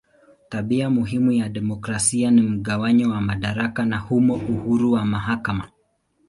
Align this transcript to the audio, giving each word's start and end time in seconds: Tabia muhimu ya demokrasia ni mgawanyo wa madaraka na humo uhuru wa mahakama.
Tabia 0.49 0.89
muhimu 0.89 1.31
ya 1.31 1.49
demokrasia 1.49 2.31
ni 2.31 2.41
mgawanyo 2.41 3.09
wa 3.09 3.21
madaraka 3.21 3.85
na 3.85 3.97
humo 3.99 4.33
uhuru 4.33 4.91
wa 4.91 5.05
mahakama. 5.05 5.67